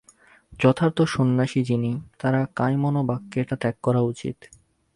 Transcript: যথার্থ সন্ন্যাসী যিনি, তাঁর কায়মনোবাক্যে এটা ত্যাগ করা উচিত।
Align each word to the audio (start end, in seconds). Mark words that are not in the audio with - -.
যথার্থ 0.59 0.97
সন্ন্যাসী 1.07 1.61
যিনি, 1.63 1.91
তাঁর 2.19 2.35
কায়মনোবাক্যে 2.55 3.37
এটা 3.41 3.55
ত্যাগ 3.55 3.75
করা 3.81 4.01
উচিত। 4.01 4.37